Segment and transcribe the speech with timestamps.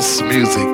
[0.00, 0.66] house music.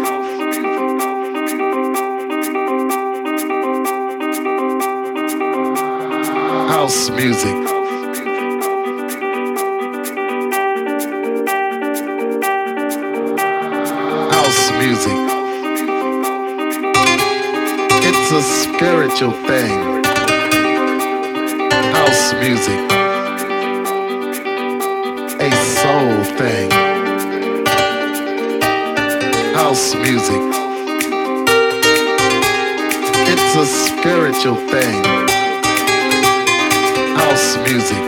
[6.70, 7.56] House music.
[14.30, 15.18] House music.
[18.06, 20.04] It's a spiritual thing.
[21.98, 22.80] House music.
[25.40, 26.85] A soul thing
[29.66, 30.42] house music.
[33.32, 35.02] It's a spiritual thing.
[37.20, 38.04] House music.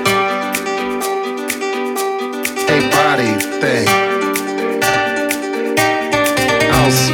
[2.74, 3.88] A body thing.
[6.70, 7.10] House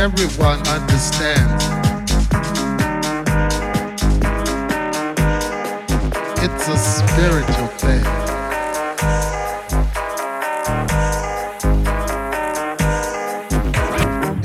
[0.00, 1.64] everyone understands.
[6.42, 8.04] It's a spiritual thing.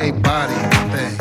[0.02, 0.62] A body
[0.92, 1.16] thing.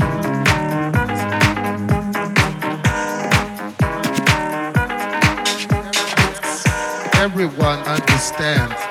[7.22, 8.83] Everyone understands.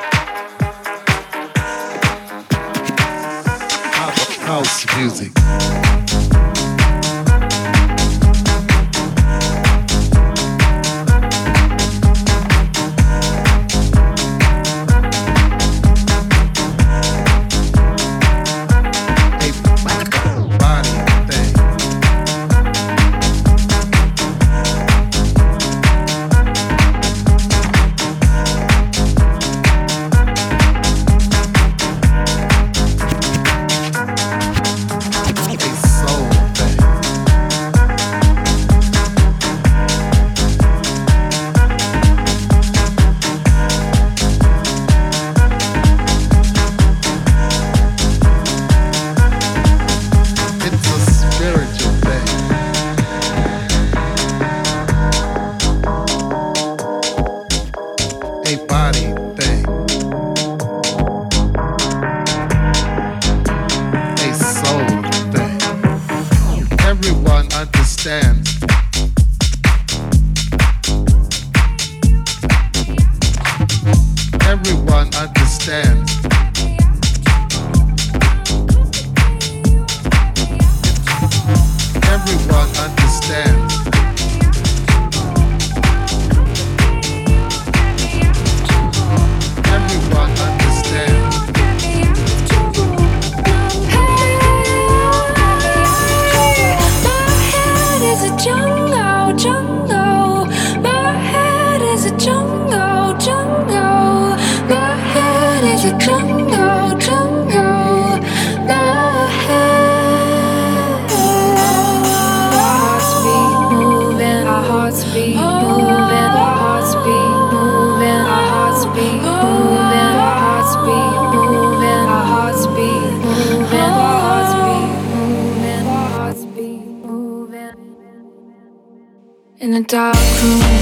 [129.74, 130.73] In the dark room.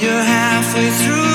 [0.00, 1.27] You're halfway through.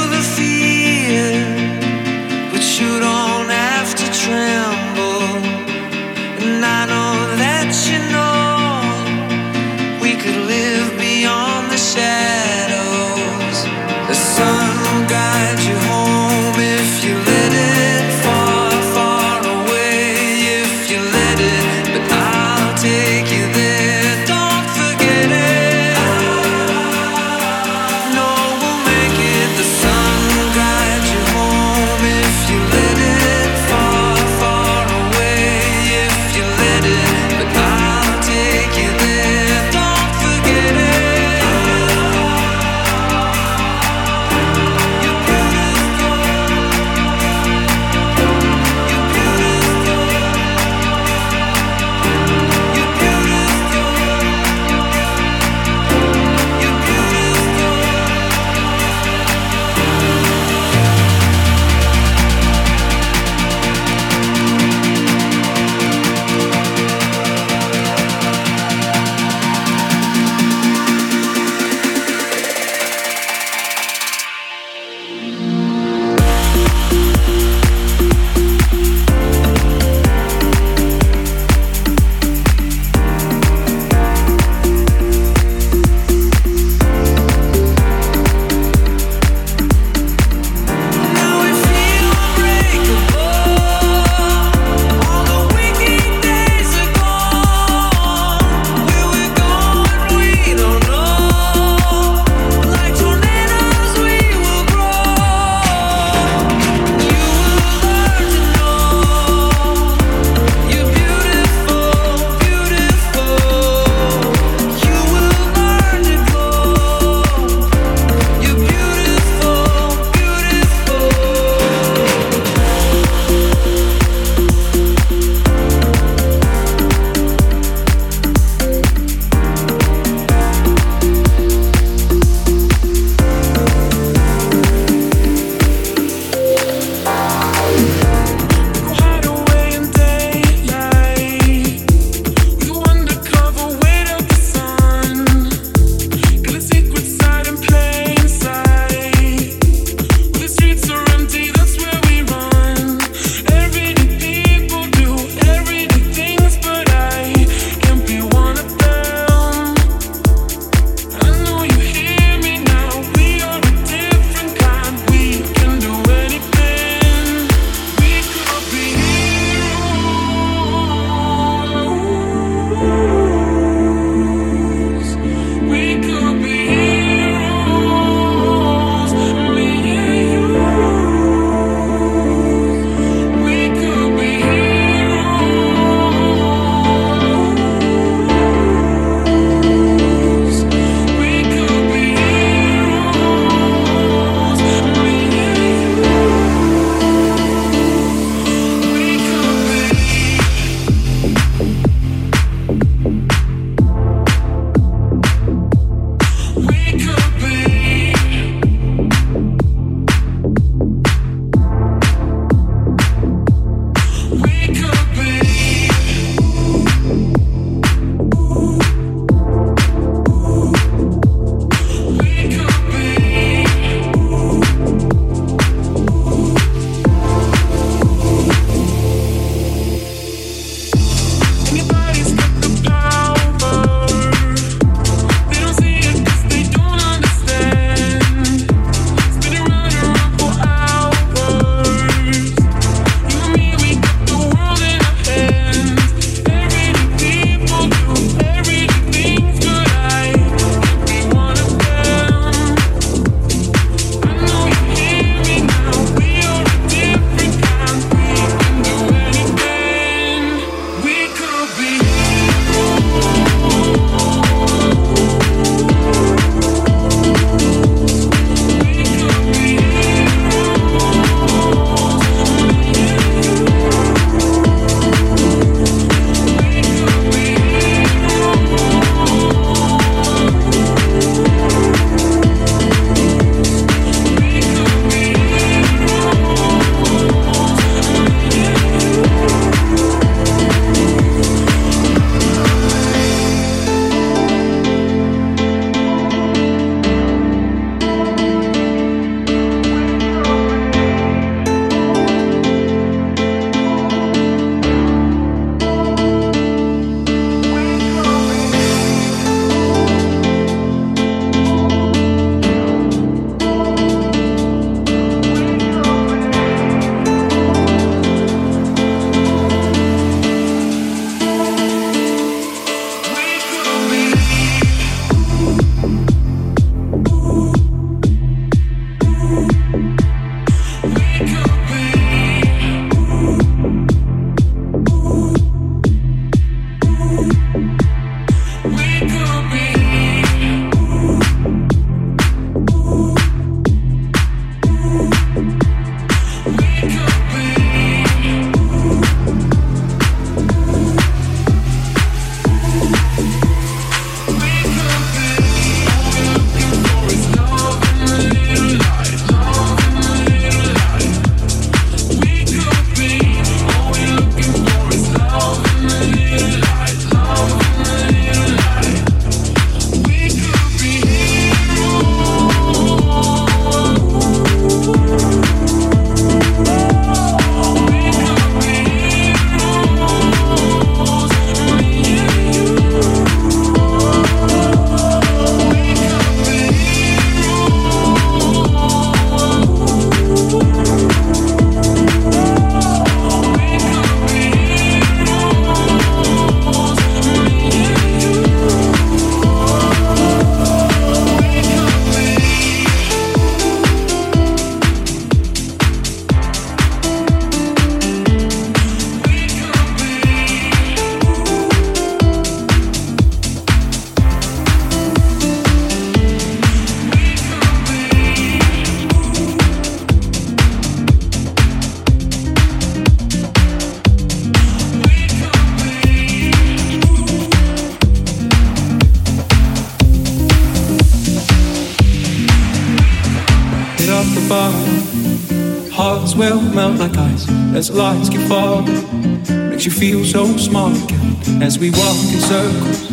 [442.54, 443.32] In circles.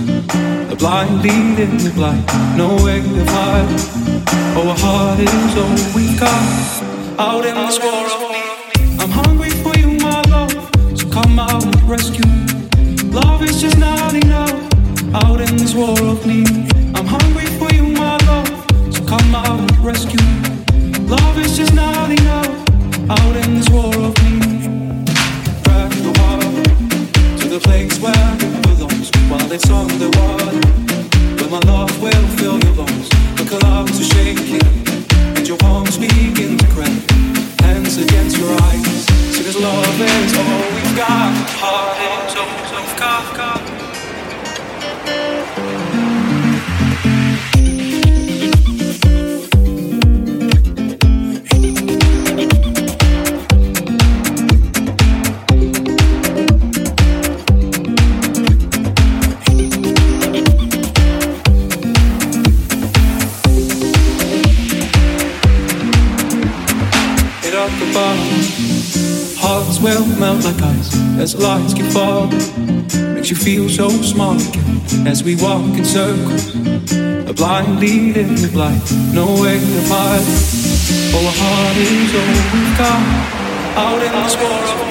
[0.73, 2.25] A blind lead in the blind,
[2.57, 3.69] no way to hide.
[4.57, 6.45] Oh, a heart is all we've got
[7.19, 8.11] out in this world.
[9.01, 10.53] I'm hungry for you, my love.
[10.99, 12.31] So come out and rescue.
[13.11, 14.59] Love is just not enough
[15.23, 16.49] out in this war of need.
[16.97, 18.49] I'm hungry for you, my love.
[18.95, 20.27] So come out and rescue.
[21.07, 22.53] Love is just not enough
[23.11, 24.40] out in this war of need.
[29.51, 30.61] Belongs while it's underwater.
[31.37, 31.90] Where my love
[71.35, 72.31] as lights keep falling.
[73.15, 76.55] Makes you feel so small again as we walk in circles.
[77.29, 78.83] A blind lead in the blind,
[79.15, 80.25] no way to hide.
[81.15, 83.03] Oh, a heart is all we've got
[83.77, 84.90] out in this world.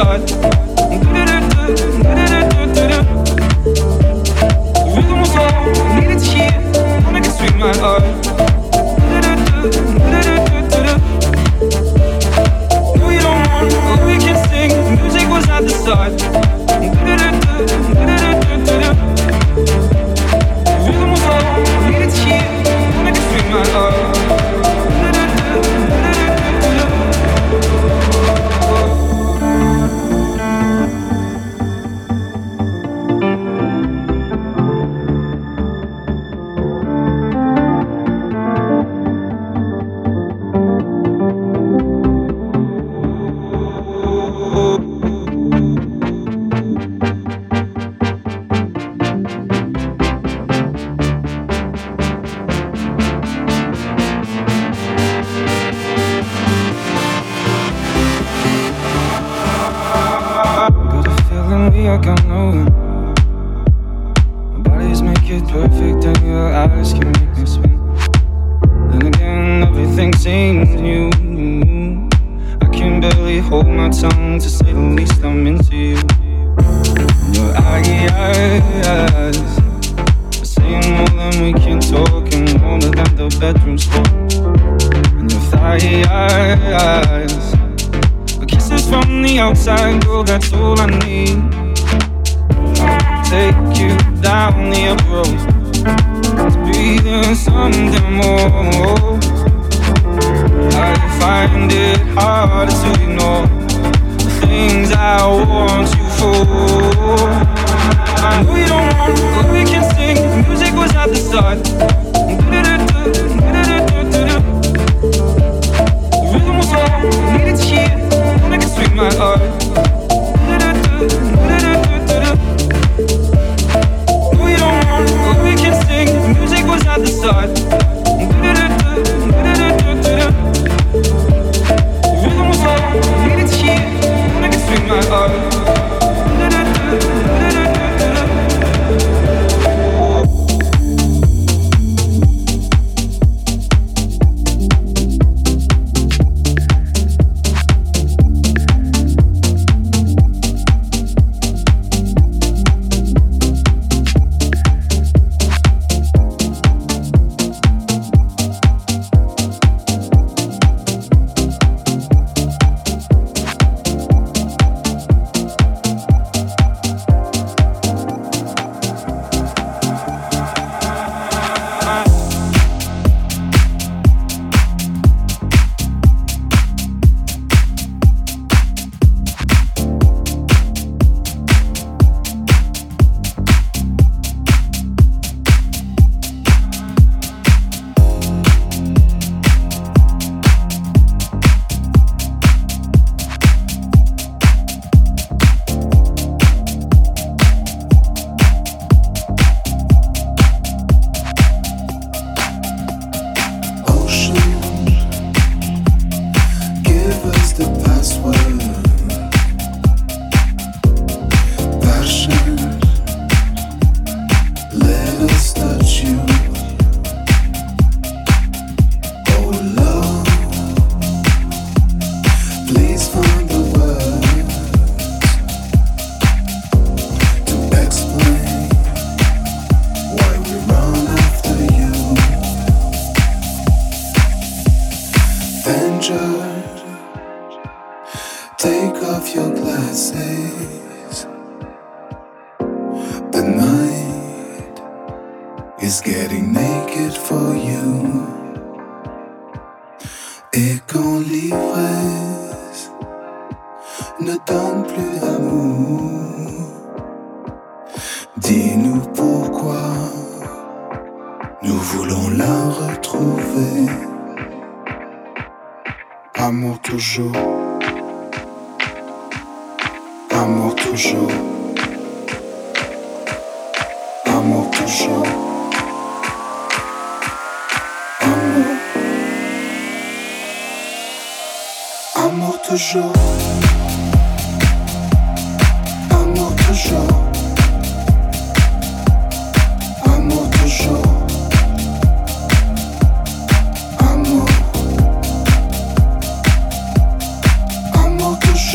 [0.00, 0.49] sun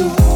[0.06, 0.35] you.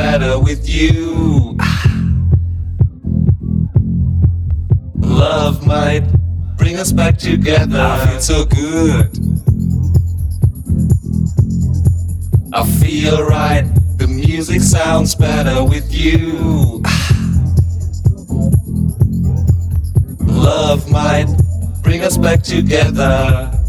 [0.00, 1.58] better with you.
[4.96, 6.04] Love might
[6.56, 7.78] bring us back together.
[7.78, 9.10] I feel so good.
[12.54, 13.64] I feel right.
[13.98, 16.82] The music sounds better with you.
[20.20, 21.28] Love might
[21.82, 23.59] bring us back together.